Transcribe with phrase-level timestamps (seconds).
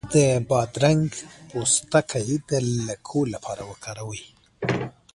[0.13, 0.17] د
[0.49, 1.07] بادرنګ
[1.49, 2.51] پوستکی د
[2.87, 4.23] لکو لپاره وکاروئ